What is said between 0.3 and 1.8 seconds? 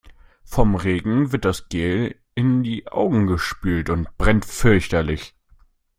Vom Regen wird das